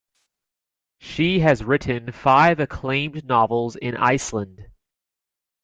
[0.99, 4.65] She has written five acclaimed novels in Iceland.